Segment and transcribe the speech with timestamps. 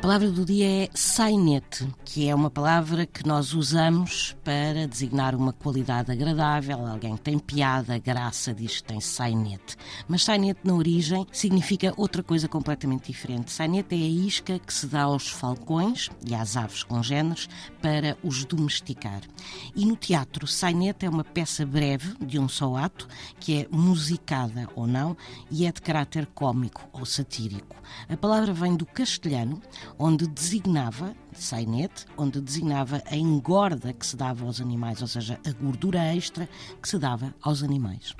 [0.00, 5.52] palavra do dia é sainete, que é uma palavra que nós usamos para designar uma
[5.52, 6.86] qualidade agradável.
[6.86, 9.76] Alguém que tem piada, graça, diz que tem sainete.
[10.08, 13.52] Mas sainete, na origem, significa outra coisa completamente diferente.
[13.52, 17.46] Sainete é a isca que se dá aos falcões e às aves congêneres
[17.82, 19.20] para os domesticar.
[19.76, 23.06] E no teatro, sainete é uma peça breve, de um só ato,
[23.38, 25.14] que é musicada ou não
[25.50, 27.76] e é de caráter cômico ou satírico.
[28.08, 29.60] A palavra vem do castelhano,
[30.00, 35.52] onde designava, sainete, onde designava a engorda que se dava aos animais, ou seja, a
[35.62, 36.48] gordura extra
[36.80, 38.16] que se dava aos animais.